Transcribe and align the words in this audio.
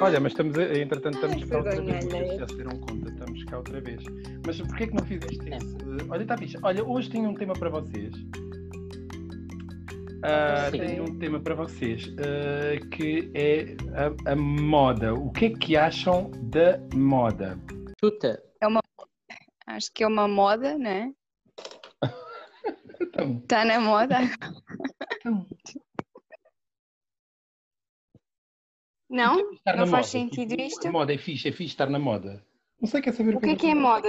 Olha, 0.00 0.18
mas 0.20 0.32
estamos, 0.32 0.56
a- 0.58 0.78
entretanto, 0.78 1.14
estamos 1.16 1.42
Ai, 1.42 1.48
cá 1.48 1.56
outra 1.58 1.82
vez. 1.82 2.04
Alheia. 2.14 2.38
já 2.38 2.48
se 2.48 2.56
deram 2.56 2.78
conta, 2.80 3.10
estamos 3.10 3.44
cá 3.44 3.56
outra 3.58 3.80
vez. 3.80 4.02
Mas 4.46 4.60
porquê 4.60 4.86
que 4.86 4.94
não 4.94 5.04
fizeste 5.04 5.52
É. 5.52 5.56
isso? 5.56 5.76
Olha, 6.08 6.22
está 6.22 6.36
fixe. 6.38 6.56
Olha, 6.62 6.84
hoje 6.84 7.10
tenho 7.10 7.28
um 7.28 7.34
tema 7.34 7.52
para 7.54 7.68
vocês. 7.70 8.14
Sim. 10.70 10.78
tenho 10.78 11.04
um 11.04 11.18
tema 11.18 11.40
para 11.40 11.54
vocês 11.54 12.14
ah, 12.18 12.86
que 12.94 13.30
é 13.34 13.74
a, 14.26 14.32
a 14.32 14.36
moda. 14.36 15.14
O 15.14 15.30
que 15.32 15.46
é 15.46 15.50
que 15.50 15.76
acham 15.76 16.30
da 16.50 16.78
moda? 16.94 17.58
Chuta. 18.02 18.42
Acho 19.66 19.90
que 19.94 20.02
é 20.02 20.06
uma 20.06 20.26
moda, 20.28 20.76
né? 20.76 21.12
Então, 23.02 23.38
Está 23.38 23.64
na 23.64 23.80
moda. 23.80 24.18
Então, 29.10 29.36
Não? 29.36 29.52
estar 29.52 29.76
Não 29.76 29.84
na 29.84 29.90
faz 29.90 30.06
moda. 30.06 30.18
sentido 30.26 30.50
Tipo, 30.50 30.62
isto? 30.62 30.92
Moda 30.92 31.14
é 31.14 31.18
fixe, 31.18 31.48
é 31.48 31.52
fixe 31.52 31.72
estar 31.72 31.88
na 31.90 31.98
moda. 31.98 32.44
Não 32.80 32.88
sei, 32.88 33.02
quer 33.02 33.12
saber 33.12 33.36
O 33.36 33.40
que 33.40 33.50
é 33.50 33.56
que 33.56 33.66
é 33.66 33.74
moda? 33.74 34.08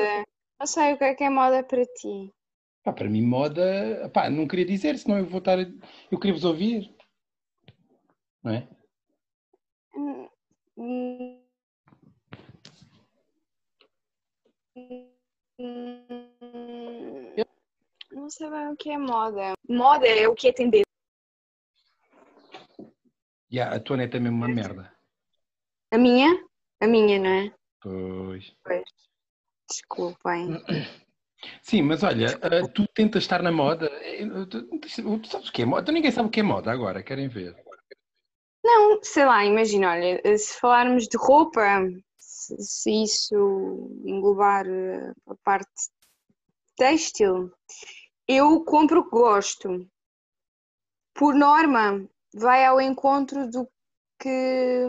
Não 0.60 0.68
sei 0.68 0.94
o 0.94 0.98
que 0.98 1.04
é 1.04 1.16
que 1.16 1.24
é 1.24 1.30
moda 1.30 1.64
para 1.64 1.84
ti. 1.86 2.32
Pá, 2.84 2.94
para 2.94 3.10
mim, 3.10 3.22
moda. 3.22 4.10
Pá, 4.14 4.30
não 4.30 4.48
queria 4.48 4.66
dizer, 4.66 4.98
senão 4.98 5.18
eu 5.18 5.26
vou 5.26 5.40
estar. 5.40 5.58
Eu 5.60 6.20
queria 6.20 6.34
vos 6.34 6.46
ouvir. 6.46 6.96
Não 8.44 8.54
é? 8.54 8.68
Hum, 9.96 10.28
hum, 10.78 11.42
Não 18.12 18.30
sei 18.30 18.50
bem 18.50 18.68
o 18.68 18.76
que 18.76 18.90
é 18.92 18.98
moda. 18.98 19.54
Moda 19.68 20.08
é 20.08 20.28
o 20.28 20.36
que 20.36 20.48
é 20.48 20.54
tendência. 20.54 20.91
Yeah, 23.52 23.76
a 23.76 23.80
tua 23.80 23.98
neta 23.98 24.18
é 24.18 24.20
mesmo 24.20 24.38
uma 24.38 24.48
merda. 24.48 24.92
A 25.92 25.98
minha? 25.98 26.30
A 26.80 26.88
minha, 26.88 27.20
não 27.20 27.30
é? 27.30 27.54
Pois. 27.82 28.56
Pois. 28.64 28.84
Desculpem. 29.70 30.58
Sim, 31.62 31.82
mas 31.82 32.04
olha, 32.04 32.28
ah, 32.42 32.68
tu 32.74 32.88
tentas 32.94 33.24
estar 33.24 33.42
na 33.42 33.52
moda. 33.52 33.88
eh, 34.04 34.26
Tu, 34.50 34.80
tu 34.80 35.28
sabes 35.28 35.50
o 35.50 35.52
que 35.52 35.64
é 35.64 35.66
moda? 35.66 35.86
Tu 35.86 35.92
ninguém 35.92 36.12
sabe 36.12 36.28
o 36.28 36.32
que 36.32 36.40
é 36.40 36.44
moda 36.44 36.72
agora, 36.72 37.04
querem 37.04 37.28
ver? 37.28 37.56
Não, 38.64 39.04
sei 39.04 39.26
lá, 39.26 39.44
imagina, 39.44 39.92
olha, 39.92 40.38
se 40.38 40.60
falarmos 40.60 41.08
de 41.08 41.18
roupa, 41.18 41.62
se, 42.18 42.56
se 42.58 43.04
isso 43.04 43.90
englobar 44.06 44.68
eh, 44.68 45.12
a 45.28 45.36
parte 45.44 45.72
têxtil, 46.78 47.52
eu 48.28 48.64
compro 48.64 49.00
o 49.02 49.04
que 49.04 49.10
gosto. 49.10 49.90
Por 51.14 51.34
norma, 51.34 52.08
vai 52.34 52.66
ao 52.66 52.80
encontro 52.82 53.50
do 53.50 53.68
que. 54.20 54.86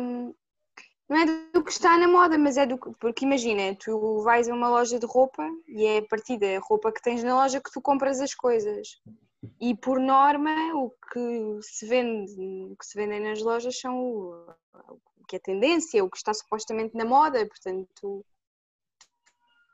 Não 1.09 1.19
é 1.19 1.27
do 1.53 1.63
que 1.63 1.73
está 1.73 1.99
na 1.99 2.09
moda, 2.09 2.39
mas 2.39 2.57
é 2.57 2.67
do 2.67 2.79
que. 2.79 2.91
Porque 2.99 3.25
imagina, 3.25 3.77
tu 3.77 4.23
vais 4.23 4.49
a 4.49 4.55
uma 4.55 4.69
loja 4.69 4.99
de 4.99 5.07
roupa 5.07 5.47
e 5.69 5.85
é 5.85 5.99
a 5.99 6.07
partir 6.07 6.39
da 6.39 6.59
roupa 6.61 6.93
que 6.93 7.03
tens 7.03 7.23
na 7.23 7.35
loja 7.35 7.61
que 7.61 7.71
tu 7.71 7.81
compras 7.81 8.21
as 8.21 8.35
coisas. 8.35 9.01
E 9.61 9.75
por 9.75 9.99
norma, 9.99 10.55
o 10.75 10.91
que 10.91 11.59
se 11.63 11.87
vende, 11.87 12.33
o 12.71 12.77
que 12.77 12.87
se 12.87 12.97
vendem 12.97 13.21
nas 13.21 13.43
lojas 13.43 13.79
são 13.79 13.99
o, 13.99 14.55
o 14.87 15.27
que 15.27 15.37
é 15.37 15.39
tendência, 15.39 16.05
o 16.05 16.11
que 16.11 16.17
está 16.17 16.33
supostamente 16.33 16.97
na 16.97 17.05
moda, 17.05 17.45
portanto, 17.47 17.89
tu, 18.01 18.25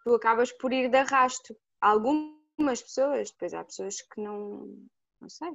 tu 0.05 0.15
acabas 0.15 0.51
por 0.53 0.73
ir 0.73 0.89
de 0.89 0.97
arrasto. 0.97 1.55
Algumas 1.81 2.83
pessoas, 2.83 3.31
depois 3.31 3.53
há 3.55 3.63
pessoas 3.63 4.01
que 4.01 4.21
não, 4.21 4.89
não 5.21 5.29
sei. 5.29 5.53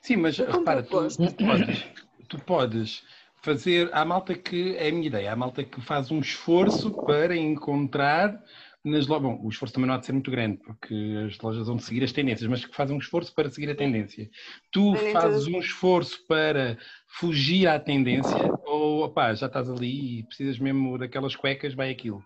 Sim, 0.00 0.16
mas 0.16 0.36
compro 0.36 0.58
repara, 0.58 0.82
tu, 0.82 1.08
tu 1.08 1.34
podes, 1.34 1.84
tu 2.28 2.38
podes 2.40 3.02
fazer. 3.42 3.90
Há 3.92 4.04
malta 4.04 4.34
que. 4.34 4.76
É 4.76 4.88
a 4.88 4.92
minha 4.92 5.06
ideia. 5.06 5.32
Há 5.32 5.36
malta 5.36 5.62
que 5.62 5.80
faz 5.80 6.10
um 6.10 6.20
esforço 6.20 6.90
para 7.04 7.36
encontrar 7.36 8.42
nas 8.84 9.06
lojas. 9.06 9.22
Bom, 9.22 9.40
o 9.42 9.48
esforço 9.48 9.74
também 9.74 9.88
não 9.88 9.94
há 9.94 9.98
de 9.98 10.06
ser 10.06 10.12
muito 10.12 10.30
grande, 10.30 10.58
porque 10.58 10.94
as 11.26 11.38
lojas 11.40 11.66
vão 11.66 11.78
seguir 11.78 12.04
as 12.04 12.12
tendências, 12.12 12.48
mas 12.48 12.64
que 12.64 12.74
fazem 12.74 12.96
um 12.96 12.98
esforço 12.98 13.34
para 13.34 13.50
seguir 13.50 13.70
a 13.70 13.74
tendência. 13.74 14.28
Tu 14.72 14.94
fazes 15.12 15.46
um 15.46 15.58
esforço 15.58 16.26
para 16.26 16.78
fugir 17.06 17.68
à 17.68 17.78
tendência, 17.78 18.52
ou 18.64 19.04
opá, 19.04 19.32
já 19.34 19.46
estás 19.46 19.70
ali 19.70 20.20
e 20.20 20.22
precisas 20.24 20.58
mesmo 20.58 20.98
daquelas 20.98 21.36
cuecas, 21.36 21.74
vai 21.74 21.90
aquilo. 21.90 22.22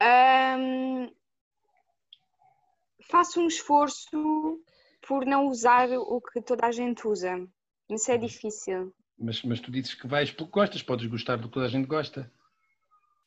Ahm, 0.00 0.97
faço 3.10 3.40
um 3.40 3.46
esforço 3.46 4.60
por 5.06 5.24
não 5.24 5.46
usar 5.46 5.88
o 5.90 6.20
que 6.20 6.40
toda 6.42 6.66
a 6.66 6.72
gente 6.72 7.06
usa. 7.06 7.46
Isso 7.88 8.10
é 8.12 8.18
difícil. 8.18 8.92
Mas, 9.18 9.42
mas 9.42 9.60
tu 9.60 9.70
dizes 9.70 9.94
que 9.94 10.06
vais 10.06 10.30
porque 10.30 10.52
gostas, 10.52 10.82
podes 10.82 11.06
gostar 11.06 11.36
do 11.36 11.48
que 11.48 11.54
toda 11.54 11.66
a 11.66 11.68
gente 11.70 11.86
gosta. 11.86 12.30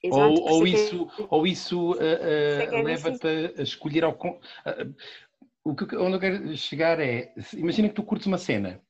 Exato, 0.04 0.42
Ou, 0.42 0.50
ou 0.50 0.66
isso 0.68 0.76
é 0.76 0.80
que- 0.80 0.96
isso, 0.96 1.28
ou 1.30 1.48
isso 1.48 1.94
ah, 1.94 1.98
ah, 2.00 2.76
é 2.76 2.80
é 2.80 2.84
leva-te 2.84 3.28
a- 3.28 3.62
escolher 3.62 4.04
ao. 4.04 4.14
con- 4.14 4.40
ah, 4.66 4.76
o 5.64 5.76
que, 5.76 5.96
onde 5.96 6.16
eu 6.16 6.20
quero 6.20 6.58
chegar 6.58 7.00
é: 7.00 7.34
imagina 7.54 7.88
que 7.90 7.94
tu 7.96 8.04
curtes 8.04 8.26
uma 8.28 8.38
cena, 8.40 8.82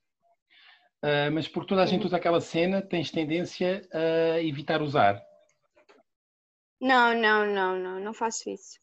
ah, 1.01 1.29
mas 1.31 1.47
porque 1.47 1.67
toda 1.69 1.83
a 1.83 1.85
gente 1.85 2.05
usa 2.05 2.15
aquela 2.17 2.39
cena, 2.39 2.81
tens 2.81 3.11
tendência 3.11 3.81
a 3.91 4.41
evitar 4.41 4.81
usar. 4.81 5.21
Não, 6.79 7.13
não, 7.13 7.45
não, 7.45 7.77
não, 7.79 7.99
não 7.99 8.13
faço 8.13 8.49
isso. 8.49 8.79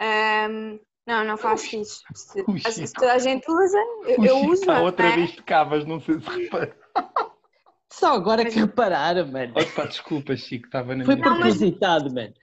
Ahm, 0.00 0.78
não, 1.06 1.24
não 1.24 1.36
faço 1.36 1.76
isso. 1.76 2.02
Se, 2.14 2.42
Ui, 2.48 2.58
se 2.60 2.92
toda 2.92 3.12
a 3.12 3.18
gente 3.18 3.50
usa, 3.50 3.78
eu, 4.06 4.24
eu 4.24 4.36
uso. 4.46 4.60
está 4.62 4.76
não 4.76 4.84
outra 4.84 5.06
é? 5.08 5.16
vez 5.16 5.32
de 5.32 5.42
cavas, 5.42 5.84
não 5.84 6.00
sei 6.00 6.20
se 6.20 6.28
repara. 6.30 6.76
Só 7.92 8.14
agora 8.14 8.44
que 8.44 8.58
repararam, 8.58 9.26
mano. 9.28 9.52
Opa, 9.56 9.86
desculpa, 9.86 10.36
Chico, 10.36 10.66
estava 10.66 10.96
na 10.96 11.04
Foi 11.04 11.14
minha. 11.14 11.24
Não, 11.28 11.38
mas- 11.38 11.54
propositado, 11.56 12.12
mano. 12.12 12.34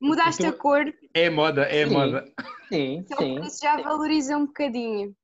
Mudaste 0.00 0.42
Então- 0.42 0.54
a 0.54 0.60
cor, 0.60 0.94
É 1.12 1.28
moda, 1.28 1.62
é 1.62 1.84
Sim. 1.86 1.92
moda. 1.92 2.32
Sim, 2.68 2.92
então 2.98 3.18
sim. 3.18 3.40
isso 3.40 3.60
já 3.60 3.76
valoriza 3.82 4.36
um 4.36 4.46
bocadinho. 4.46 5.16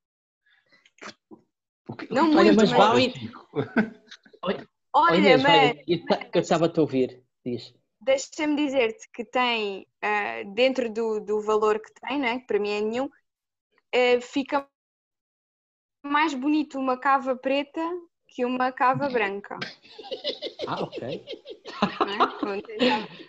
Que, 1.99 2.13
Não 2.13 2.25
o 2.27 2.31
que 2.31 2.37
tu 2.37 2.43
muito, 2.45 2.57
mas 2.57 2.71
vale-? 2.73 3.13
Olha, 4.43 4.67
Olha, 4.93 5.39
mas 5.39 5.45
olha, 5.45 5.85
eu 5.87 6.05
ta- 6.07 6.27
eu 6.35 6.41
estava 6.41 6.67
a 6.67 6.69
te 6.69 6.81
ouvir. 6.81 7.23
Diz. 7.45 7.73
Deixa-me 8.05 8.57
dizer-te 8.57 9.09
que 9.13 9.25
tem, 9.25 9.87
ah, 10.03 10.43
dentro 10.55 10.93
do, 10.93 11.21
do 11.21 11.41
valor 11.41 11.81
que 11.81 11.93
tem, 12.01 12.19
né, 12.19 12.39
que 12.41 12.47
para 12.47 12.59
mim 12.59 12.71
é 12.71 12.81
nenhum, 12.81 13.09
ah, 13.95 14.21
fica 14.21 14.69
mais 16.05 16.35
bonito 16.35 16.79
uma 16.79 16.99
cava 16.99 17.35
preta 17.37 17.81
que 18.29 18.45
uma 18.45 18.71
cava 18.71 19.09
branca. 19.09 19.57
Ah, 20.67 20.83
ok. 20.83 21.23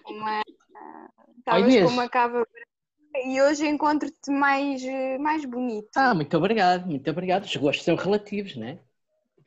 com 0.04 0.14
uma, 0.14 0.42
ah, 0.76 1.10
estavas 1.38 1.76
com 1.76 1.88
uma 1.88 2.08
cava 2.08 2.46
branca 2.46 3.28
e 3.28 3.42
hoje 3.42 3.68
encontro-te 3.68 4.32
mais, 4.32 4.84
eh, 4.84 5.18
mais 5.18 5.44
bonito. 5.46 5.90
Ah, 5.96 6.14
muito 6.14 6.36
obrigado, 6.38 6.86
muito 6.86 7.10
obrigado. 7.10 7.44
Os 7.44 7.56
gostos 7.56 7.84
são 7.86 7.96
relativos, 7.96 8.56
né? 8.56 8.80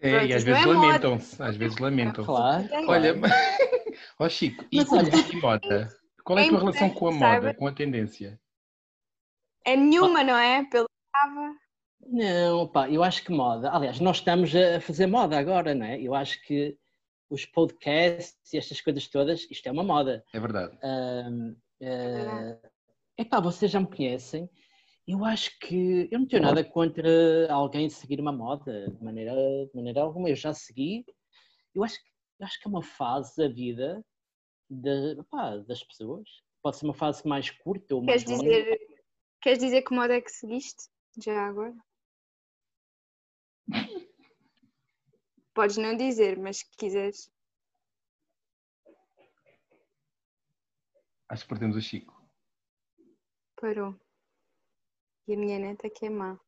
É, 0.01 0.11
Pronto, 0.11 0.29
e 0.29 0.35
às 0.35 0.45
não 0.45 0.55
vezes 0.55 0.65
é 0.65 0.67
lamentam-se, 0.67 1.43
às 1.43 1.57
vezes 1.57 1.79
lamentam-se. 1.79 2.27
Claro. 2.27 2.69
Tem- 2.69 2.89
Olha, 2.89 3.15
ó 4.19 4.29
Chico, 4.29 4.65
e, 4.73 4.77
Mas 4.77 4.93
olha- 4.93 5.11
e 5.33 5.37
moda? 5.41 5.89
Qual 6.25 6.39
é 6.39 6.43
a 6.43 6.45
É 6.47 6.49
tua 6.51 6.59
relação 6.61 6.91
com 6.91 7.09
a 7.09 7.13
moda, 7.13 7.41
sabe? 7.43 7.55
com 7.55 7.67
a 7.67 7.73
tendência? 7.73 8.41
É 9.65 9.77
nenhuma, 9.77 10.23
não 10.25 10.37
é? 10.37 10.65
Pela 10.65 10.87
cava. 11.13 11.55
Não, 12.07 12.69
pá, 12.69 12.89
eu 12.91 13.03
acho 13.03 13.25
que 13.25 13.31
moda. 13.33 13.71
Aliás, 13.71 14.01
nós 14.01 14.19
estamos 14.19 14.55
a 14.55 14.81
fazer 14.81 15.07
moda 15.07 15.39
agora, 15.39 15.75
não 15.75 15.85
é? 15.87 16.01
Eu 16.01 16.15
acho 16.15 16.41
que 16.43 16.77
os 17.29 17.45
podcasts 17.45 18.53
e 18.53 18.57
estas 18.59 18.81
coisas 18.81 19.07
todas, 19.09 19.47
isto 19.51 19.67
é 19.67 19.73
uma 19.73 19.85
moda. 19.85 20.25
É 20.33 20.41
verdade. 20.41 20.79
Ahm, 20.83 21.55
verdade. 21.81 22.59
eh, 22.63 22.71
epá, 23.19 23.41
vocês 23.41 23.71
já 23.71 23.81
me 23.81 23.87
conhecem. 23.87 24.49
Eu 25.07 25.25
acho 25.25 25.59
que 25.59 26.09
eu 26.11 26.19
não 26.19 26.27
tenho 26.27 26.43
nada 26.43 26.63
contra 26.65 27.51
alguém 27.53 27.89
seguir 27.91 28.21
uma 28.21 28.33
moda 28.33 28.89
de 28.91 29.03
maneira, 29.05 29.33
de 29.35 29.71
maneira 29.75 30.01
alguma. 30.03 30.29
Eu 30.31 30.37
já 30.37 30.53
segui. 30.55 31.05
Eu 31.75 31.83
acho, 31.85 31.97
que- 32.03 32.09
eu 32.39 32.47
acho 32.47 32.61
que 32.61 32.69
é 32.69 32.71
uma 32.71 32.83
fase 32.83 33.37
da 33.37 33.49
vida 33.49 34.05
de, 34.71 35.19
epá, 35.21 35.57
das 35.57 35.83
pessoas. 35.83 36.29
Pode 36.63 36.77
ser 36.77 36.85
uma 36.85 36.95
fase 36.95 37.27
mais 37.27 37.51
curta 37.51 37.95
ou 37.95 38.03
mais 38.03 38.23
Queres 38.23 38.39
longa. 38.39 38.51
dizer, 38.51 38.81
queres 39.41 39.59
dizer 39.59 39.83
que 39.83 39.95
moda 39.95 40.15
é 40.15 40.21
que 40.21 40.31
seguiste? 40.31 40.89
Já 41.23 41.47
agora? 41.49 41.75
Podes 45.55 45.77
não 45.77 45.97
dizer, 45.97 46.39
mas 46.39 46.59
se 46.59 46.71
quiseres. 46.77 47.31
Acho 51.29 51.43
que 51.43 51.49
perdemos 51.49 51.77
o 51.77 51.81
Chico. 51.81 52.17
Parou. 53.61 53.99
E 55.27 55.35
a 55.35 55.37
minha 55.37 55.59
neta 55.59 55.91
que 55.91 56.07
é 56.07 56.11
má. 56.11 56.39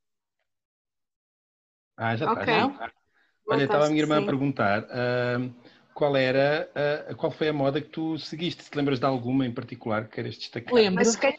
Ah, 1.97 2.17
já 2.17 2.33
está. 2.33 2.45
Chico. 2.47 2.91
Olha, 3.49 3.65
estava 3.65 3.87
a 3.87 3.89
minha 3.89 4.01
irmã 4.01 4.19
a 4.19 4.21
Sim. 4.21 4.27
perguntar 4.27 4.87
ahm, 4.91 5.53
qual 6.01 6.17
era, 6.17 6.71
ah, 6.75 7.15
qual 7.15 7.31
foi 7.31 7.51
a 7.51 7.53
moda 7.53 7.79
que 7.79 7.91
tu 7.91 8.17
seguiste? 8.19 8.65
Se 8.65 8.71
te 8.71 8.77
lembras 8.79 8.99
de 8.99 9.05
alguma 9.05 9.45
em 9.45 9.53
particular 9.53 10.09
que 10.09 10.15
queres 10.15 10.39
destacar? 10.39 10.73
Lembro. 10.73 10.95
Mas 10.95 11.09
se 11.09 11.19
calhar 11.19 11.39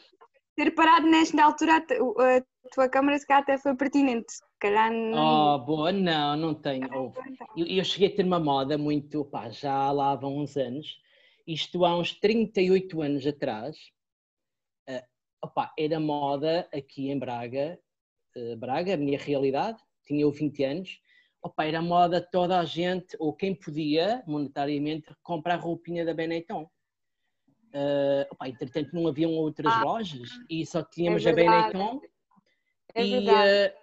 ter 0.55 0.75
parado 0.75 1.07
nesta 1.07 1.43
altura, 1.43 1.77
a 1.77 2.45
a 2.65 2.69
tua 2.69 2.87
câmara 2.87 3.17
se 3.17 3.25
calhar 3.25 3.41
até 3.41 3.57
foi 3.57 3.75
pertinente. 3.75 4.35
calhar 4.59 4.91
não. 4.91 5.55
Oh, 5.55 5.59
boa, 5.59 5.91
não, 5.91 6.37
não 6.37 6.53
tenho. 6.53 6.87
Oh, 6.93 7.11
eu, 7.57 7.65
eu, 7.65 7.83
cheguei 7.83 8.09
a 8.09 8.15
ter 8.15 8.23
uma 8.23 8.39
moda 8.39 8.77
muito, 8.77 9.25
pá, 9.25 9.49
já 9.49 9.91
lá 9.91 10.15
vão 10.15 10.37
uns 10.37 10.55
anos, 10.55 11.01
isto 11.47 11.83
há 11.83 11.97
uns 11.97 12.13
38 12.13 13.01
anos 13.01 13.25
atrás, 13.25 13.75
uh, 14.87 15.03
opa, 15.43 15.73
era 15.75 15.99
moda 15.99 16.69
aqui 16.71 17.09
em 17.09 17.17
Braga, 17.17 17.79
uh, 18.35 18.55
Braga, 18.57 18.93
a 18.93 18.97
minha 18.97 19.17
realidade, 19.17 19.81
tinha 20.05 20.21
eu 20.21 20.31
20 20.31 20.63
anos, 20.63 21.01
opa, 21.41 21.65
era 21.65 21.81
moda 21.81 22.21
toda 22.21 22.59
a 22.59 22.65
gente, 22.65 23.15
ou 23.19 23.33
quem 23.33 23.55
podia, 23.55 24.23
monetariamente, 24.27 25.13
comprar 25.23 25.55
roupinha 25.55 26.05
da 26.05 26.13
Benetton. 26.13 26.69
Uh, 27.73 28.27
opa, 28.29 28.49
entretanto, 28.49 28.93
não 28.93 29.07
haviam 29.07 29.31
outras 29.31 29.73
ah, 29.73 29.83
lojas 29.83 30.29
e 30.49 30.65
só 30.65 30.83
tínhamos 30.83 31.25
é 31.25 31.29
a 31.29 31.33
Benetton. 31.33 32.01
É 32.93 33.05
e, 33.05 33.29
uh, 33.29 33.73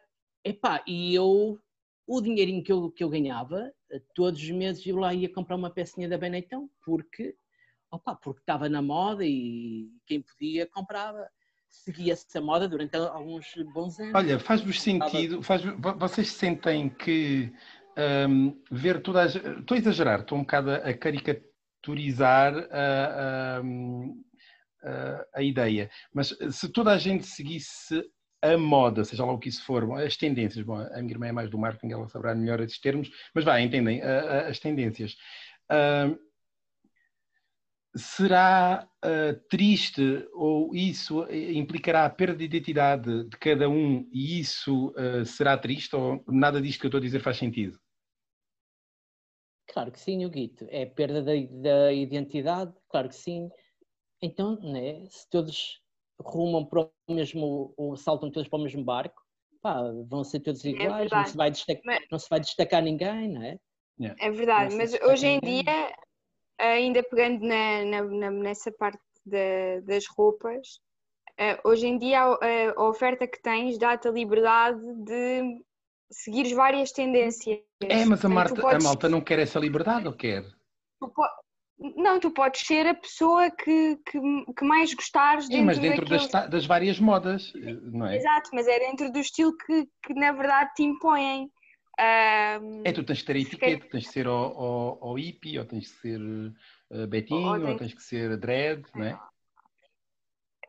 epá, 0.44 0.84
e 0.86 1.14
eu, 1.14 1.58
o 2.06 2.20
dinheirinho 2.20 2.62
que 2.62 2.72
eu, 2.72 2.90
que 2.90 3.02
eu 3.02 3.08
ganhava, 3.08 3.72
todos 4.14 4.40
os 4.40 4.50
meses 4.50 4.86
eu 4.86 4.96
lá 4.96 5.14
ia 5.14 5.32
comprar 5.32 5.56
uma 5.56 5.70
pecinha 5.70 6.08
da 6.08 6.18
Benetton, 6.18 6.68
porque 6.84 7.34
opa, 7.90 8.14
porque 8.14 8.40
estava 8.40 8.68
na 8.68 8.82
moda 8.82 9.24
e 9.24 9.90
quem 10.06 10.20
podia 10.20 10.66
comprava. 10.66 11.28
Seguia-se 11.68 12.36
a 12.36 12.40
moda 12.40 12.68
durante 12.68 12.96
alguns 12.96 13.46
bons 13.72 13.98
anos. 13.98 14.14
Olha, 14.14 14.38
faz-vos 14.38 14.80
sentido, 14.80 15.42
faz, 15.42 15.62
vocês 15.98 16.28
sentem 16.32 16.88
que 16.88 17.52
um, 18.28 18.60
ver 18.70 19.02
toda 19.02 19.22
a, 19.22 19.26
estou 19.26 19.74
a 19.74 19.78
exagerar, 19.78 20.20
estou 20.20 20.38
um 20.38 20.42
bocado 20.42 20.70
a 20.70 20.94
caricaturizar 20.94 22.54
a, 22.70 23.60
a, 24.82 25.26
a, 25.34 25.42
ideia, 25.42 25.90
mas 26.12 26.36
se 26.50 26.68
toda 26.70 26.92
a 26.92 26.98
gente 26.98 27.26
seguisse 27.26 28.02
a 28.40 28.56
moda, 28.56 29.04
seja 29.04 29.24
lá 29.24 29.32
o 29.32 29.38
que 29.38 29.48
isso 29.48 29.64
for, 29.64 30.00
as 30.00 30.16
tendências, 30.16 30.64
bom, 30.64 30.76
a 30.76 31.02
minha 31.02 31.12
irmã 31.12 31.26
é 31.26 31.32
mais 31.32 31.50
do 31.50 31.58
marketing, 31.58 31.92
ela 31.92 32.08
saberá 32.08 32.34
melhor 32.34 32.60
esses 32.60 32.78
termos, 32.78 33.10
mas 33.34 33.44
vai, 33.44 33.62
entendem, 33.62 34.00
as 34.02 34.58
tendências. 34.58 35.16
Uh, 35.70 36.27
será 37.96 38.88
uh, 39.04 39.48
triste 39.48 40.28
ou 40.32 40.74
isso 40.74 41.26
implicará 41.30 42.04
a 42.04 42.10
perda 42.10 42.36
de 42.36 42.44
identidade 42.44 43.24
de 43.24 43.36
cada 43.38 43.68
um 43.68 44.08
e 44.12 44.40
isso 44.40 44.88
uh, 44.90 45.24
será 45.24 45.56
triste 45.56 45.96
ou 45.96 46.22
nada 46.28 46.60
disto 46.60 46.80
que 46.80 46.86
eu 46.86 46.88
estou 46.88 46.98
a 46.98 47.02
dizer 47.02 47.20
faz 47.20 47.36
sentido? 47.36 47.78
Claro 49.68 49.92
que 49.92 50.00
sim, 50.00 50.24
Huguito. 50.24 50.66
É 50.70 50.86
perda 50.86 51.22
da, 51.22 51.32
da 51.50 51.92
identidade, 51.92 52.72
claro 52.88 53.08
que 53.08 53.14
sim. 53.14 53.50
Então, 54.20 54.58
né, 54.60 55.04
se 55.06 55.28
todos 55.28 55.80
rumam 56.20 56.64
para 56.64 56.90
o 57.06 57.14
mesmo, 57.14 57.72
ou 57.76 57.96
saltam 57.96 58.30
todos 58.30 58.48
para 58.48 58.58
o 58.58 58.62
mesmo 58.62 58.82
barco, 58.82 59.22
pá, 59.60 59.80
vão 60.08 60.24
ser 60.24 60.40
todos 60.40 60.64
é 60.64 60.70
iguais, 60.70 61.12
é 61.12 61.14
não, 61.14 61.26
se 61.26 61.36
vai 61.36 61.50
destacar, 61.50 61.82
mas... 61.84 62.06
não 62.10 62.18
se 62.18 62.28
vai 62.28 62.40
destacar 62.40 62.82
ninguém, 62.82 63.28
não 63.28 63.42
é? 63.42 63.58
É 64.20 64.30
verdade, 64.30 64.76
mas 64.76 64.94
hoje 65.02 65.26
em 65.26 65.40
ninguém. 65.42 65.64
dia 65.64 65.92
ainda 66.58 67.02
pegando 67.02 67.46
na, 67.46 68.02
na, 68.02 68.30
nessa 68.30 68.72
parte 68.72 69.00
das 69.84 70.06
roupas, 70.06 70.80
uh, 71.38 71.68
hoje 71.68 71.86
em 71.86 71.98
dia 71.98 72.22
a, 72.22 72.82
oferta 72.82 73.26
que 73.26 73.40
tens 73.40 73.78
dá-te 73.78 74.08
a 74.08 74.10
liberdade 74.10 74.80
de 75.04 75.62
seguir 76.10 76.54
várias 76.54 76.92
tendências. 76.92 77.58
É, 77.82 78.04
mas 78.04 78.24
a, 78.24 78.28
Marta, 78.28 78.60
podes... 78.60 78.84
a 78.84 78.88
malta 78.88 79.08
não 79.08 79.20
quer 79.20 79.38
essa 79.38 79.58
liberdade 79.58 80.06
ou 80.06 80.14
quer? 80.14 80.44
Tu 81.00 81.08
po... 81.08 81.22
Não, 81.96 82.18
tu 82.18 82.32
podes 82.32 82.62
ser 82.62 82.88
a 82.88 82.94
pessoa 82.94 83.52
que, 83.52 83.96
que, 84.04 84.20
que 84.52 84.64
mais 84.64 84.92
gostares 84.92 85.46
Sim, 85.46 85.62
mas 85.62 85.78
dentro 85.78 86.04
das, 86.06 86.26
das, 86.26 86.66
várias 86.66 86.98
modas, 86.98 87.52
não 87.54 88.04
é? 88.04 88.16
Exato, 88.16 88.50
mas 88.52 88.66
é 88.66 88.80
dentro 88.80 89.12
do 89.12 89.18
estilo 89.20 89.56
que, 89.56 89.88
que 90.02 90.12
na 90.14 90.32
verdade 90.32 90.72
te 90.74 90.82
impõem. 90.82 91.48
Um, 92.00 92.82
é, 92.84 92.92
tu 92.92 93.02
tens 93.02 93.20
que 93.20 93.26
ter 93.26 93.36
a 93.36 93.40
etiqueta, 93.40 93.88
tens 93.90 94.06
que 94.06 94.12
ser 94.12 94.28
ou, 94.28 95.14
hippie, 95.14 95.58
ou 95.58 95.64
tens 95.64 95.90
que 95.90 96.00
ser 96.00 96.20
uh, 96.20 97.06
betinho, 97.08 97.60
ou, 97.60 97.70
ou, 97.70 97.76
tens 97.76 97.92
que 97.92 98.02
ser 98.02 98.36
dread, 98.36 98.84
não 98.94 99.04
é? 99.04 99.18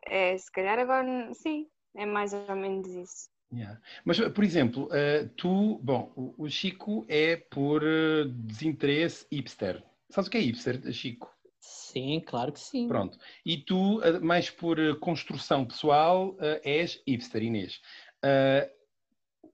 É, 0.06 0.36
se 0.36 0.50
calhar 0.50 0.76
agora, 0.76 1.32
sim, 1.34 1.68
é 1.94 2.04
mais 2.04 2.32
ou 2.32 2.56
menos 2.56 2.88
isso. 2.88 3.30
Yeah. 3.52 3.80
Mas, 4.04 4.18
por 4.30 4.42
exemplo, 4.42 4.86
uh, 4.86 5.28
tu, 5.36 5.78
bom, 5.82 6.12
o, 6.16 6.34
o, 6.44 6.48
Chico 6.48 7.06
é 7.08 7.36
por 7.36 7.82
uh, 7.84 8.28
desinteresse 8.28 9.24
hipster. 9.30 9.84
Sabes 10.08 10.26
o 10.26 10.30
que 10.30 10.36
é 10.36 10.40
hipster, 10.40 10.92
Chico? 10.92 11.32
Sim, 11.60 12.20
claro 12.26 12.52
que 12.52 12.58
sim. 12.58 12.88
Pronto. 12.88 13.18
E 13.46 13.58
tu, 13.58 14.00
mais 14.20 14.50
por 14.50 14.98
construção 14.98 15.64
pessoal, 15.64 16.36
és 16.64 17.00
hipster, 17.06 17.42
Inês 17.42 17.80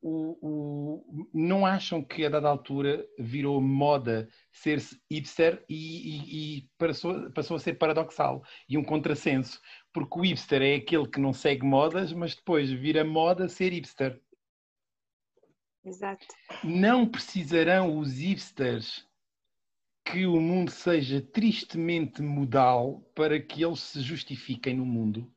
o, 0.03 0.39
o, 0.41 1.29
não 1.33 1.65
acham 1.65 2.03
que 2.03 2.25
a 2.25 2.29
dada 2.29 2.49
altura 2.49 3.07
virou 3.19 3.61
moda 3.61 4.29
ser-se 4.53 5.01
hipster 5.11 5.65
e, 5.69 5.77
e, 5.77 6.59
e, 6.59 6.71
passou, 6.79 7.31
passou 7.33 7.57
a 7.57 7.61
ser 7.61 7.75
paradoxal 7.75 8.43
e 8.69 8.77
um 8.77 8.85
contrassenso, 8.85 9.61
porque 9.93 10.19
o 10.19 10.23
hipster 10.23 10.63
é 10.63 10.75
aquele 10.77 11.09
que 11.09 11.21
não 11.21 11.33
segue 11.33 11.65
modas, 11.65 12.13
mas 12.13 12.35
depois 12.35 12.71
vira 12.71 13.05
moda 13.05 13.49
ser 13.49 13.73
hipster. 13.73 14.21
Exato. 15.85 16.27
Não 16.65 17.07
precisarão 17.07 17.99
os 17.99 18.19
hipsters 18.19 19.07
que 20.05 20.25
o 20.25 20.41
mundo 20.41 20.71
seja 20.71 21.21
tristemente 21.21 22.23
modal 22.23 23.01
para 23.15 23.41
que 23.41 23.65
eles 23.65 23.81
se 23.81 24.01
justifiquem 24.01 24.77
no 24.77 24.87
mundo? 24.87 25.33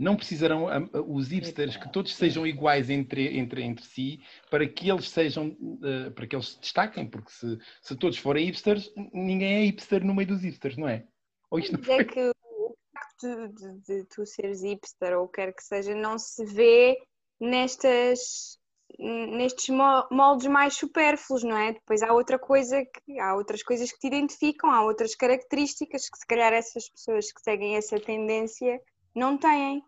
Não 0.00 0.16
precisarão 0.16 0.66
os 1.06 1.28
hipsters 1.28 1.76
que 1.76 1.92
todos 1.92 2.16
sejam 2.16 2.46
iguais 2.46 2.88
entre, 2.88 3.36
entre, 3.38 3.62
entre 3.62 3.84
si 3.84 4.22
para 4.50 4.66
que 4.66 4.90
eles 4.90 5.10
sejam 5.10 5.48
uh, 5.48 6.10
para 6.12 6.26
que 6.26 6.34
eles 6.34 6.48
se 6.48 6.60
destaquem, 6.60 7.06
porque 7.06 7.30
se, 7.30 7.58
se 7.82 7.94
todos 7.94 8.16
forem 8.16 8.46
hipsters, 8.46 8.90
ninguém 9.12 9.56
é 9.56 9.64
hipster 9.66 10.02
no 10.02 10.14
meio 10.14 10.28
dos 10.28 10.42
hipsters, 10.42 10.78
não 10.78 10.88
é? 10.88 11.04
Ou 11.50 11.58
isto 11.58 11.78
não 11.78 11.94
é 11.94 12.04
que 12.04 12.30
o 12.30 12.74
facto 12.94 13.48
de, 13.48 13.48
de, 13.52 13.80
de 13.82 14.04
tu 14.06 14.24
seres 14.24 14.62
hipster 14.62 15.18
ou 15.18 15.28
quer 15.28 15.52
que 15.52 15.62
seja, 15.62 15.94
não 15.94 16.18
se 16.18 16.46
vê 16.46 16.96
nestas 17.38 18.58
nestes 18.98 19.68
moldes 20.10 20.46
mais 20.48 20.76
supérfluos, 20.76 21.44
não 21.44 21.56
é? 21.56 21.72
Depois 21.74 22.02
há 22.02 22.12
outra 22.12 22.38
coisa 22.38 22.84
que 22.84 23.20
há 23.20 23.34
outras 23.34 23.62
coisas 23.62 23.92
que 23.92 23.98
te 23.98 24.06
identificam, 24.08 24.70
há 24.70 24.82
outras 24.82 25.14
características 25.14 26.08
que 26.08 26.18
se 26.18 26.26
calhar 26.26 26.52
essas 26.52 26.88
pessoas 26.88 27.30
que 27.30 27.40
seguem 27.40 27.76
essa 27.76 28.00
tendência 28.00 28.80
não 29.14 29.38
têm. 29.38 29.82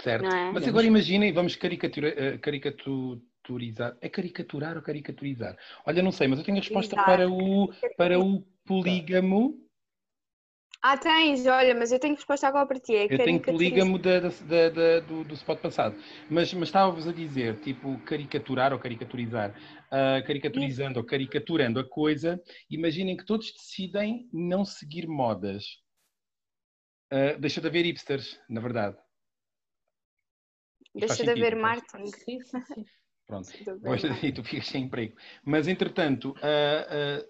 Certo. 0.00 0.26
É? 0.26 0.52
Mas 0.52 0.66
agora 0.66 0.86
imaginem, 0.86 1.32
vamos 1.32 1.56
caricatura, 1.56 2.08
uh, 2.08 2.38
caricaturizar. 2.38 3.96
É 4.00 4.08
caricaturar 4.08 4.76
ou 4.76 4.82
caricaturizar? 4.82 5.56
Olha, 5.84 6.02
não 6.02 6.12
sei, 6.12 6.28
mas 6.28 6.38
eu 6.38 6.44
tenho 6.44 6.58
a 6.58 6.60
resposta 6.60 6.96
para 6.96 7.28
o, 7.28 7.72
para 7.96 8.18
o 8.18 8.42
polígamo. 8.64 9.68
Ah, 10.80 10.96
tens, 10.96 11.44
olha, 11.44 11.74
mas 11.74 11.90
eu 11.90 11.98
tenho 11.98 12.14
resposta 12.14 12.46
agora 12.46 12.64
para 12.64 12.78
ti. 12.78 12.94
É 12.94 13.06
eu 13.10 13.18
tenho 13.18 13.40
polígamo 13.42 13.98
da, 13.98 14.20
da, 14.20 14.68
da, 14.68 15.00
do, 15.00 15.24
do 15.24 15.34
spot 15.34 15.58
passado. 15.60 15.96
Mas, 16.30 16.54
mas 16.54 16.68
estava-vos 16.68 17.08
a 17.08 17.12
dizer, 17.12 17.58
tipo, 17.60 17.98
caricaturar 18.04 18.72
ou 18.72 18.78
caricaturizar. 18.78 19.50
Uh, 19.86 20.24
caricaturizando 20.24 20.92
Isso. 20.92 21.00
ou 21.00 21.04
caricaturando 21.04 21.80
a 21.80 21.88
coisa. 21.88 22.40
Imaginem 22.70 23.16
que 23.16 23.26
todos 23.26 23.52
decidem 23.52 24.28
não 24.32 24.64
seguir 24.64 25.08
modas. 25.08 25.64
Uh, 27.12 27.40
deixa 27.40 27.60
de 27.60 27.66
haver 27.66 27.84
hipsters, 27.84 28.38
na 28.48 28.60
verdade. 28.60 28.96
Deixa 30.94 31.24
de 31.24 31.30
haver 31.30 31.56
marketing. 31.56 32.06
Sim, 32.06 32.40
sim, 32.40 32.60
sim. 32.74 32.84
Pronto, 33.26 33.50
e 34.22 34.32
tu 34.32 34.42
ficas 34.42 34.66
sem 34.66 34.84
emprego. 34.84 35.14
Mas, 35.44 35.68
entretanto, 35.68 36.30
uh, 36.30 37.24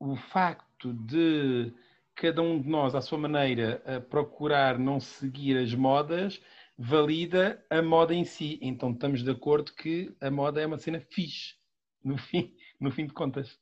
uh, 0.00 0.12
o 0.12 0.16
facto 0.16 0.94
de 0.94 1.74
cada 2.14 2.40
um 2.40 2.60
de 2.60 2.68
nós, 2.68 2.94
à 2.94 3.00
sua 3.00 3.18
maneira, 3.18 3.82
uh, 3.84 4.00
procurar 4.08 4.78
não 4.78 5.00
seguir 5.00 5.58
as 5.58 5.74
modas, 5.74 6.40
valida 6.78 7.64
a 7.68 7.82
moda 7.82 8.14
em 8.14 8.24
si. 8.24 8.58
Então, 8.62 8.92
estamos 8.92 9.24
de 9.24 9.30
acordo 9.30 9.74
que 9.74 10.14
a 10.20 10.30
moda 10.30 10.60
é 10.60 10.66
uma 10.66 10.78
cena 10.78 11.00
fixe, 11.00 11.56
no 12.02 12.16
fim, 12.16 12.54
no 12.78 12.92
fim 12.92 13.06
de 13.06 13.12
contas. 13.12 13.58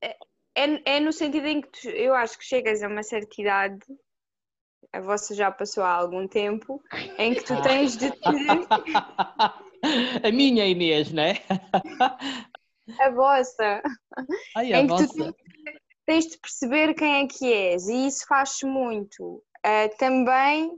É, 0.00 0.08
é, 0.54 0.96
é, 0.96 1.00
no 1.00 1.12
sentido 1.12 1.46
em 1.46 1.60
que 1.60 1.68
tu, 1.68 1.88
eu 1.90 2.14
acho 2.14 2.38
que 2.38 2.44
chegas 2.44 2.82
a 2.82 2.88
uma 2.88 3.02
certa 3.02 3.40
idade 3.40 3.78
a 4.96 5.00
vossa 5.00 5.34
já 5.34 5.50
passou 5.50 5.84
há 5.84 5.92
algum 5.92 6.26
tempo, 6.26 6.82
em 7.18 7.34
que 7.34 7.44
tu 7.44 7.60
tens 7.62 7.96
de 7.96 8.10
te... 8.10 8.18
A 10.24 10.32
minha 10.32 10.66
Inês, 10.66 11.12
né? 11.12 11.34
A 12.98 13.10
vossa. 13.10 13.82
Ai, 14.56 14.72
a 14.72 14.80
em 14.80 14.86
vossa. 14.86 15.06
que 15.06 15.14
tu 15.14 15.36
tens 16.06 16.26
de 16.26 16.38
perceber 16.38 16.94
quem 16.94 17.24
é 17.24 17.26
que 17.26 17.52
és 17.52 17.88
e 17.88 18.06
isso 18.06 18.24
faz 18.26 18.58
muito. 18.62 19.42
Uh, 19.64 19.96
também 19.98 20.70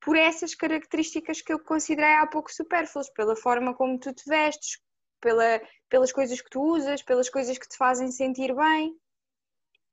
por 0.00 0.16
essas 0.16 0.54
características 0.54 1.40
que 1.40 1.52
eu 1.52 1.58
considerei 1.58 2.14
há 2.14 2.26
pouco 2.26 2.52
supérfluas, 2.52 3.10
pela 3.10 3.36
forma 3.36 3.74
como 3.74 3.98
tu 3.98 4.12
te 4.12 4.28
vestes, 4.28 4.78
pela, 5.20 5.60
pelas 5.88 6.12
coisas 6.12 6.40
que 6.40 6.50
tu 6.50 6.62
usas, 6.62 7.02
pelas 7.02 7.30
coisas 7.30 7.56
que 7.56 7.68
te 7.68 7.76
fazem 7.76 8.10
sentir 8.10 8.54
bem. 8.54 8.94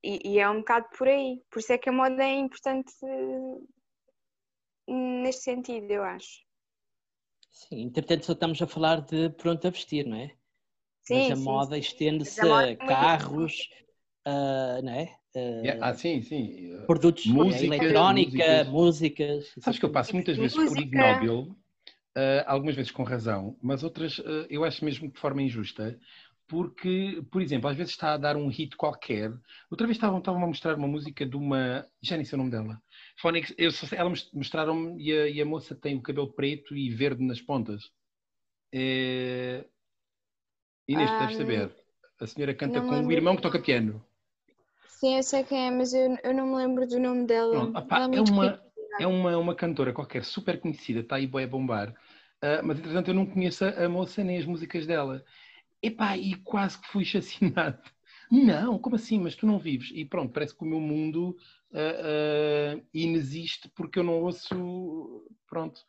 E, 0.04 0.34
e, 0.34 0.40
é 0.40 0.50
um 0.50 0.60
bocado 0.60 0.88
por 0.98 1.08
aí. 1.08 1.42
Por 1.50 1.60
isso 1.60 1.72
é 1.72 1.78
que 1.78 1.90
a 1.90 1.94
moda 1.94 2.24
é 2.24 2.36
importante 2.36 2.94
neste 4.88 5.44
sentido, 5.44 5.90
eu 5.90 6.04
acho. 6.04 6.44
Sim, 7.52 7.84
entretanto 7.84 8.26
só 8.26 8.34
estamos 8.34 8.62
a 8.62 8.68
falar 8.68 9.02
de 9.02 9.30
pronto 9.30 9.66
a 9.68 9.70
vestir, 9.70 10.06
não 10.06 10.18
é? 10.18 10.36
Sim, 11.04 11.16
Mas 11.16 11.32
a 11.32 11.36
sim, 11.36 11.44
moda 11.44 11.78
estende-se 11.78 12.46
a 12.46 12.64
é 12.64 12.76
carros, 12.76 13.70
a, 14.26 14.82
não 14.84 14.92
é? 14.92 15.16
Yeah, 15.36 15.88
Ah, 15.88 15.94
sim, 15.94 16.22
sim. 16.22 16.86
produtos 16.86 17.26
música, 17.26 17.64
eletrónica, 17.64 18.64
músicas. 18.66 19.54
Sabes 19.60 19.80
que 19.80 19.86
eu 19.86 19.92
passo 19.92 20.14
muitas 20.14 20.38
vezes 20.38 20.56
por 20.56 20.64
Música. 20.64 20.82
ignóbil, 20.82 21.56
ah, 22.16 22.44
algumas 22.48 22.76
vezes 22.76 22.92
com 22.92 23.04
razão, 23.04 23.58
mas 23.62 23.84
outras 23.84 24.20
ah, 24.20 24.48
eu 24.50 24.64
acho 24.64 24.84
mesmo 24.84 25.08
que 25.08 25.16
de 25.16 25.20
forma 25.20 25.42
injusta, 25.42 26.00
porque, 26.54 27.24
por 27.32 27.42
exemplo, 27.42 27.68
às 27.70 27.76
vezes 27.76 27.94
está 27.94 28.14
a 28.14 28.18
dar 28.18 28.36
um 28.38 28.48
hit 28.48 28.76
qualquer. 28.78 29.32
Outra 29.72 29.88
vez 29.88 29.98
estavam, 29.98 30.20
estavam 30.20 30.44
a 30.44 30.48
mostrar 30.48 30.76
uma 30.78 30.88
música 30.88 31.26
de 31.26 31.36
uma. 31.36 31.88
Já 32.02 32.16
nem 32.16 32.26
sei 32.26 32.36
o 32.36 32.40
nome 32.40 32.52
dela. 32.52 32.80
Phonics, 33.20 33.54
eu, 33.58 33.72
ela 33.98 34.10
mos- 34.10 34.32
mostraram-me 34.34 35.04
e 35.04 35.12
a, 35.12 35.28
e 35.30 35.42
a 35.42 35.46
moça 35.46 35.76
tem 35.76 35.96
o 35.98 36.02
cabelo 36.04 36.32
preto 36.34 36.76
e 36.78 36.90
verde 36.92 37.24
nas 37.26 37.42
pontas. 37.42 37.84
É... 38.74 39.66
Inês, 40.94 41.12
tu 41.12 41.18
deves 41.20 41.36
Ah, 41.36 41.40
saber. 41.42 41.68
A 42.24 42.26
senhora 42.28 42.56
canta 42.62 42.80
não 42.80 42.88
com 42.88 42.96
o 43.08 43.12
irmão 43.12 43.36
que 43.36 43.42
toca 43.42 43.60
piano. 43.68 43.94
Sim, 44.88 45.18
eu 45.18 45.24
sei 45.24 45.44
quem 45.44 45.68
é, 45.68 45.72
mas 45.72 45.94
eu, 45.94 46.18
eu 46.24 46.34
não 46.34 46.48
me 46.48 46.56
lembro 46.56 46.88
do 46.88 46.98
nome 47.00 47.26
dela. 47.28 47.70
Opá, 47.76 47.98
Ela 47.98 48.08
é, 48.12 48.22
muito 48.22 48.32
uma, 48.32 48.60
é 49.00 49.08
uma, 49.08 49.38
uma 49.38 49.56
cantora 49.56 49.94
qualquer, 49.94 50.24
super 50.24 50.60
conhecida, 50.60 51.02
está 51.02 51.18
aí 51.18 51.28
boa 51.28 51.44
a 51.44 51.48
bombar, 51.48 51.94
Ah, 52.42 52.62
mas 52.64 52.80
entretanto 52.80 53.10
eu 53.10 53.14
não 53.14 53.26
conheço 53.26 53.64
a 53.66 53.88
moça 53.90 54.24
nem 54.24 54.38
as 54.38 54.46
músicas 54.46 54.86
dela. 54.88 55.24
Epá, 55.84 56.18
e 56.18 56.36
quase 56.36 56.80
que 56.80 56.88
fui 56.88 57.04
chacinado. 57.04 57.78
Não, 58.32 58.80
como 58.80 58.96
assim? 58.96 59.20
Mas 59.20 59.36
tu 59.36 59.46
não 59.46 59.60
vives. 59.60 59.92
E 59.94 60.04
pronto, 60.06 60.32
parece 60.34 60.58
que 60.58 60.64
o 60.64 60.68
meu 60.68 60.80
mundo 60.80 61.38
ah, 61.72 61.78
ah, 61.78 62.82
inexiste 62.92 63.70
porque 63.76 64.00
eu 64.00 64.04
não 64.04 64.24
ouço. 64.24 65.24
Pronto. 65.48 65.82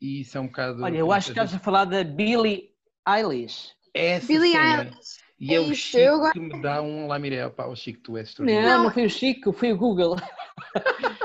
E 0.00 0.22
isso 0.22 0.36
é 0.36 0.40
um 0.40 0.46
bocado. 0.46 0.82
Olha, 0.82 0.96
eu 0.98 1.12
acho 1.12 1.26
que 1.26 1.32
estás 1.32 1.54
a 1.54 1.58
falar 1.60 1.84
da 1.84 2.02
Billie 2.02 2.70
Eilish. 3.06 3.70
Essa 3.92 4.26
Billie 4.26 4.52
cena. 4.52 4.84
Eilish. 4.84 5.24
E 5.38 5.52
É 5.52 5.56
é 5.56 5.60
o 5.60 5.70
isso, 5.70 5.74
Chico 5.82 5.98
eu 5.98 6.32
que 6.32 6.40
me 6.40 6.60
dá 6.60 6.82
um 6.82 7.06
lamiré. 7.06 7.48
Pá, 7.50 7.66
o 7.66 7.76
Chico, 7.76 8.00
tu 8.00 8.16
és 8.16 8.26
Não, 8.38 8.44
extraordinário. 8.44 8.82
não, 8.84 8.90
foi 8.90 9.04
o 9.04 9.10
Chico, 9.10 9.52
foi 9.52 9.72
o 9.72 9.76
Google. 9.78 10.16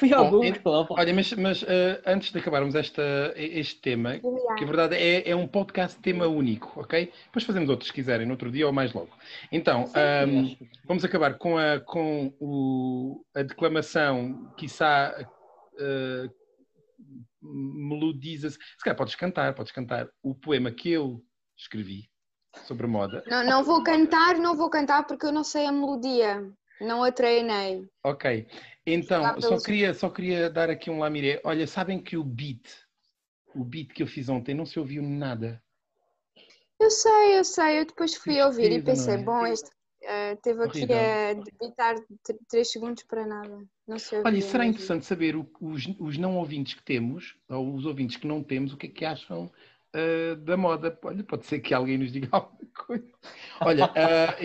Fui 0.00 0.14
ao 0.14 0.30
Bom, 0.30 0.40
Google. 0.40 0.86
Olha, 0.92 1.12
mas, 1.12 1.30
mas, 1.34 1.62
ah, 1.62 2.00
antes 2.06 2.32
de 2.32 2.38
acabarmos 2.38 2.74
esta, 2.74 3.02
este 3.36 3.78
tema, 3.82 4.18
que 4.56 4.64
a 4.64 4.66
verdade 4.66 4.96
é, 4.96 5.28
é 5.28 5.36
um 5.36 5.46
podcast 5.46 6.00
tema 6.00 6.26
único, 6.26 6.80
ok? 6.80 7.12
Depois 7.26 7.44
fazemos 7.44 7.68
outros 7.68 7.88
se 7.88 7.92
quiserem, 7.92 8.26
no 8.26 8.32
outro 8.32 8.50
dia 8.50 8.66
ou 8.66 8.72
mais 8.72 8.94
logo. 8.94 9.10
Então, 9.52 9.84
ahm, 9.94 10.56
vamos 10.86 11.04
acabar 11.04 11.36
com 11.36 11.58
a, 11.58 11.80
com 11.80 12.32
o, 12.40 13.22
a 13.34 13.42
declamação, 13.42 14.50
quiçá 14.56 15.14
uh, 15.74 16.30
melodiza-se. 17.42 18.56
Se 18.56 18.82
calhar 18.82 18.96
podes 18.96 19.14
cantar, 19.14 19.54
podes 19.54 19.70
cantar 19.70 20.08
o 20.22 20.34
poema 20.34 20.70
que 20.70 20.90
eu 20.90 21.22
escrevi 21.58 22.08
sobre 22.64 22.86
moda. 22.86 23.22
Não, 23.26 23.44
não 23.44 23.62
vou 23.62 23.84
cantar, 23.84 24.36
não 24.36 24.56
vou 24.56 24.70
cantar 24.70 25.06
porque 25.06 25.26
eu 25.26 25.32
não 25.32 25.44
sei 25.44 25.66
a 25.66 25.72
melodia. 25.72 26.42
Não 26.80 27.04
a 27.04 27.12
treinei. 27.12 27.88
Ok, 28.02 28.46
então, 28.86 29.40
só 29.40 29.60
queria, 29.60 29.92
só 29.92 30.08
queria 30.08 30.48
dar 30.48 30.70
aqui 30.70 30.90
um 30.90 30.98
lamiré. 30.98 31.40
Olha, 31.44 31.66
sabem 31.66 32.02
que 32.02 32.16
o 32.16 32.24
beat, 32.24 32.66
o 33.54 33.64
beat 33.64 33.92
que 33.92 34.02
eu 34.02 34.06
fiz 34.06 34.28
ontem, 34.28 34.54
não 34.54 34.64
se 34.64 34.78
ouviu 34.78 35.02
nada. 35.02 35.62
Eu 36.78 36.90
sei, 36.90 37.38
eu 37.38 37.44
sei. 37.44 37.80
Eu 37.80 37.86
depois 37.86 38.14
fui 38.14 38.34
Tristeza, 38.34 38.46
ouvir 38.48 38.72
e 38.72 38.82
pensei, 38.82 39.14
é? 39.14 39.18
bom, 39.18 39.46
este 39.46 39.70
eh, 40.02 40.36
teve 40.36 40.64
aqui 40.64 40.84
a 40.84 41.34
debitar 41.34 41.96
3 42.48 42.70
segundos 42.70 43.02
para 43.04 43.26
nada. 43.26 43.58
Não 43.86 43.98
sei 43.98 44.22
Olha, 44.24 44.38
e 44.38 44.42
será 44.42 44.64
interessante 44.66 45.04
saber 45.04 45.36
o- 45.36 45.50
os, 45.60 45.86
os 45.98 46.16
não 46.16 46.36
ouvintes 46.38 46.74
que 46.74 46.82
temos, 46.82 47.36
ou 47.48 47.74
os 47.74 47.84
ouvintes 47.84 48.16
que 48.16 48.26
não 48.26 48.42
temos, 48.42 48.72
o 48.72 48.76
que 48.76 48.86
é 48.86 48.90
que 48.90 49.04
acham 49.04 49.50
ah, 49.92 50.34
da 50.36 50.56
moda. 50.56 50.98
Olha, 51.04 51.22
pode 51.22 51.44
ser 51.46 51.60
que 51.60 51.74
alguém 51.74 51.98
nos 51.98 52.12
diga 52.12 52.28
alguma 52.32 52.66
coisa. 52.74 53.12
Olha, 53.60 53.92
ah, 53.94 54.36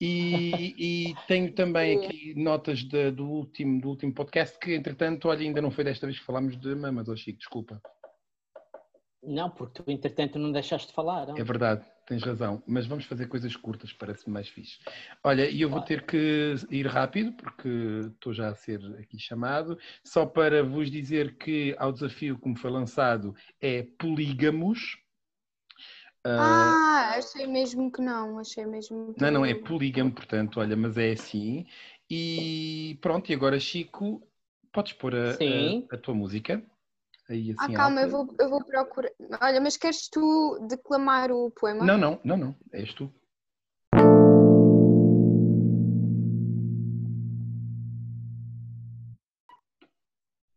e, 0.00 1.08
e 1.10 1.14
tenho 1.26 1.52
também 1.52 1.98
aqui 1.98 2.34
notas 2.36 2.80
de- 2.84 3.10
do, 3.10 3.26
último, 3.28 3.80
do 3.80 3.88
último 3.88 4.12
podcast, 4.14 4.58
que 4.58 4.74
entretanto, 4.74 5.28
olha, 5.28 5.40
ainda 5.42 5.60
não 5.62 5.70
foi 5.70 5.84
desta 5.84 6.06
vez 6.06 6.18
que 6.18 6.24
falámos 6.24 6.56
de 6.58 6.74
mamas, 6.74 7.08
oh 7.08 7.16
Chico, 7.16 7.38
desculpa. 7.38 7.80
Não, 9.22 9.50
porque 9.50 9.82
tu, 9.82 9.90
entretanto, 9.90 10.38
não 10.38 10.52
deixaste 10.52 10.88
de 10.88 10.94
falar. 10.94 11.26
não? 11.26 11.36
É 11.36 11.42
verdade, 11.42 11.84
tens 12.06 12.22
razão, 12.22 12.62
mas 12.66 12.86
vamos 12.86 13.04
fazer 13.04 13.26
coisas 13.26 13.54
curtas, 13.56 13.92
parece-me 13.92 14.32
mais 14.32 14.48
fixe. 14.48 14.78
Olha, 15.24 15.50
e 15.50 15.60
eu 15.60 15.68
vou 15.68 15.82
ter 15.82 16.06
que 16.06 16.54
ir 16.70 16.86
rápido, 16.86 17.32
porque 17.32 17.68
estou 18.12 18.32
já 18.32 18.48
a 18.48 18.54
ser 18.54 18.80
aqui 19.00 19.18
chamado, 19.18 19.76
só 20.04 20.24
para 20.24 20.62
vos 20.62 20.88
dizer 20.90 21.36
que 21.36 21.74
ao 21.78 21.92
desafio 21.92 22.38
que 22.38 22.48
me 22.48 22.56
foi 22.56 22.70
lançado 22.70 23.34
é 23.60 23.82
polígamos. 23.98 24.96
Ah, 26.24 27.10
Ah, 27.10 27.14
achei 27.16 27.46
mesmo 27.46 27.90
que 27.90 28.00
não. 28.00 28.38
Achei 28.38 28.64
mesmo 28.66 29.14
que 29.14 29.20
não, 29.20 29.30
não, 29.30 29.46
é 29.46 29.54
polígamo, 29.54 30.12
portanto, 30.12 30.60
olha, 30.60 30.76
mas 30.76 30.96
é 30.98 31.12
assim. 31.12 31.66
E 32.10 32.98
pronto, 33.00 33.30
e 33.30 33.34
agora, 33.34 33.58
Chico, 33.60 34.22
podes 34.72 34.92
pôr 34.94 35.14
a, 35.14 35.30
a- 35.30 35.94
a 35.94 35.98
tua 35.98 36.14
música. 36.14 36.62
Aí 37.28 37.50
Ah, 37.50 37.64
assim 37.64 37.72
calma, 37.74 38.00
eu 38.02 38.08
vou, 38.10 38.34
eu 38.38 38.48
vou 38.48 38.64
procurar. 38.64 39.10
Olha, 39.40 39.60
mas 39.60 39.76
queres 39.76 40.08
tu 40.08 40.66
declamar 40.68 41.30
o 41.30 41.50
poema? 41.50 41.84
Não, 41.84 41.98
não, 41.98 42.20
não, 42.24 42.36
não, 42.36 42.56
és 42.72 42.92
tu. 42.94 43.12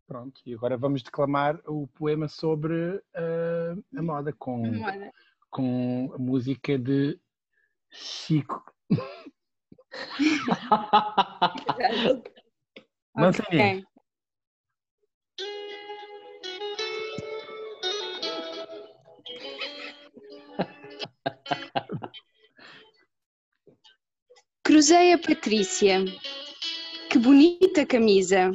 Pronto, 0.07 0.41
e 0.45 0.53
agora 0.53 0.77
vamos 0.77 1.03
declamar 1.03 1.59
o 1.65 1.87
poema 1.87 2.27
sobre 2.27 3.01
ah, 3.15 3.75
a 3.95 4.01
moda 4.01 4.33
com, 4.33 4.61
Olha, 4.83 5.11
com 5.51 6.11
a 6.15 6.17
música 6.17 6.79
de 6.79 7.19
Chico. 7.91 8.63
Lança 13.15 13.43
ok. 13.43 13.59
Inês. 13.59 13.83
Cruzei 24.63 25.11
a 25.11 25.17
Patrícia. 25.17 26.05
Que 27.09 27.19
bonita 27.19 27.85
camisa. 27.85 28.53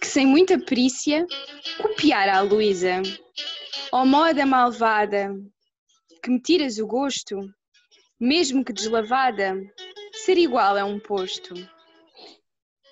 Que 0.00 0.06
sem 0.06 0.24
muita 0.24 0.56
perícia 0.56 1.26
copiara 1.80 2.36
a 2.36 2.42
Luísa. 2.42 3.02
Ó 3.90 4.06
moda 4.06 4.46
malvada, 4.46 5.34
que 6.22 6.30
me 6.30 6.40
tiras 6.40 6.78
o 6.78 6.86
gosto, 6.86 7.52
mesmo 8.18 8.64
que 8.64 8.72
deslavada, 8.72 9.54
ser 10.12 10.38
igual 10.38 10.76
é 10.76 10.84
um 10.84 11.00
posto. 11.00 11.54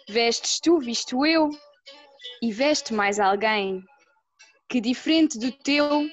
Vestes 0.09 0.59
tu, 0.61 0.81
visto 0.81 1.25
eu, 1.25 1.49
e 2.43 2.53
veste 2.53 2.93
mais 2.93 3.21
alguém, 3.21 3.85
que 4.69 4.81
diferente 4.81 5.39
do 5.39 5.53
teu, 5.53 6.09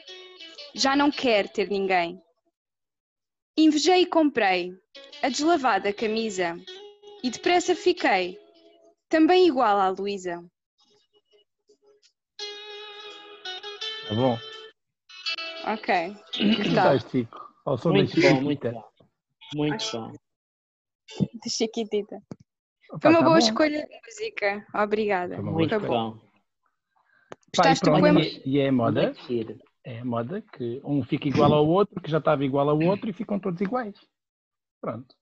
já 0.75 0.95
não 0.95 1.09
quer 1.09 1.49
ter 1.49 1.69
ninguém. 1.69 2.21
Invejei 3.57 4.01
e 4.01 4.05
comprei 4.05 4.71
a 5.23 5.29
deslavada 5.29 5.91
camisa 5.91 6.55
e 7.23 7.31
depressa 7.31 7.75
fiquei, 7.75 8.39
também 9.09 9.47
igual 9.47 9.79
à 9.79 9.89
Luísa. 9.89 10.39
Tá 14.07 14.13
bom? 14.13 14.37
Ok. 15.73 16.15
Gostaste, 16.63 17.09
Chico? 17.11 17.37
Ao 17.65 17.77
som 17.77 17.89
da 17.89 17.95
muito 17.97 18.21
bom, 18.21 18.41
muito 18.41 18.71
bom. 18.71 18.83
Muito 19.55 19.85
bom. 19.91 20.11
De 21.43 21.49
Chiquitita. 21.49 22.21
Opa, 22.89 22.99
Foi 23.01 23.09
uma 23.11 23.19
tá 23.19 23.25
boa 23.25 23.39
bom. 23.39 23.45
escolha 23.45 23.85
de 23.85 23.99
música. 24.05 24.65
Obrigada. 24.73 25.35
Foi 25.35 25.43
Muito 25.43 25.79
bom. 25.81 25.87
bom. 25.87 26.17
Pá, 27.55 27.63
e 27.65 27.75
Gostaste 27.75 27.85
do 27.85 27.91
poema? 27.99 28.21
e- 28.21 28.59
é 28.59 28.69
a 28.69 28.71
moda, 28.71 29.13
é 29.83 29.99
a 29.99 30.05
moda 30.05 30.41
que 30.41 30.81
um 30.85 31.03
fica 31.03 31.27
igual 31.27 31.51
ao 31.53 31.67
outro, 31.67 32.01
que 32.01 32.09
já 32.09 32.19
estava 32.19 32.45
igual 32.45 32.69
ao 32.69 32.79
outro 32.79 33.09
e 33.09 33.13
ficam 33.13 33.39
todos 33.39 33.59
iguais. 33.59 33.95
Pronto. 34.79 35.15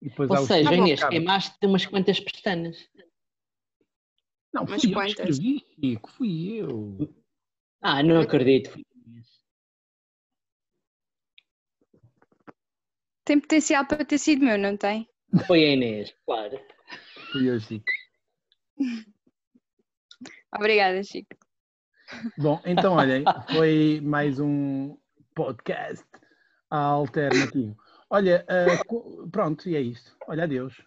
E 0.00 0.10
Ou 0.18 0.36
seja, 0.38 0.70
que 0.70 0.76
Inês, 0.76 1.04
queimaste 1.04 1.66
umas 1.66 1.84
quantas 1.86 2.20
pestanas. 2.20 2.88
Não, 4.52 4.64
Umas 4.64 4.80
fui 4.80 4.90
eu 4.90 4.94
que 4.94 4.94
quantas. 4.94 5.36
escrevi, 5.36 5.66
Chico, 5.74 6.10
fui 6.12 6.52
eu. 6.60 6.96
Ah, 7.82 8.02
não 8.02 8.20
acredito. 8.20 8.78
Tem 13.26 13.40
potencial 13.40 13.84
para 13.84 14.04
ter 14.04 14.18
sido 14.18 14.44
meu, 14.44 14.56
não 14.56 14.76
tem? 14.76 15.08
Foi 15.48 15.64
a 15.64 15.72
Inês, 15.72 16.14
claro. 16.24 16.60
Fui 17.32 17.50
eu, 17.50 17.58
Chico. 17.58 17.84
Obrigada, 20.56 21.02
Chico. 21.02 21.34
Bom, 22.38 22.60
então 22.64 22.94
olhem, 22.94 23.24
foi 23.52 24.00
mais 24.00 24.38
um 24.38 24.96
podcast 25.34 26.04
alternativo. 26.70 27.76
Olha, 28.08 28.46
co- 28.86 29.28
pronto, 29.32 29.68
e 29.68 29.74
é 29.74 29.80
isto. 29.80 30.16
Olha, 30.28 30.44
adeus. 30.44 30.80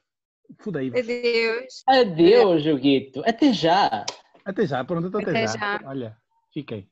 Fudei-vos. 0.60 0.98
Adeus. 0.98 1.84
Adeus, 1.88 2.64
Joguito. 2.64 3.22
Até 3.28 3.52
já. 3.52 4.06
Até 4.46 4.66
já, 4.66 4.82
pronto, 4.86 5.08
até, 5.16 5.30
Até 5.30 5.48
já. 5.48 5.58
já. 5.58 5.80
Olha, 5.84 6.18
fiquei. 6.54 6.88